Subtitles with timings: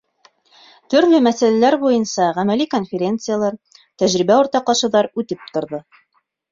[0.93, 3.61] Төрлө мәсьәләләр буйынса ғәмәли конференциялар,
[4.05, 5.89] тәжрибә уртаҡлашыуҙар үтеп торҙо.